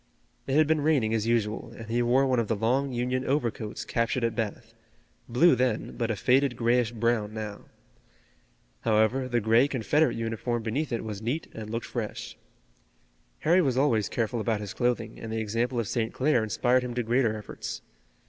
[0.47, 3.85] It had been raining as usual, and he wore one of the long Union overcoats
[3.85, 4.73] captured at Bath,
[5.29, 7.65] blue then but a faded grayish brown now.
[8.79, 12.35] However, the gray Confederate uniform beneath it was neat and looked fresh.
[13.41, 16.11] Harry was always careful about his clothing, and the example of St.
[16.11, 17.83] Clair inspired him to greater efforts.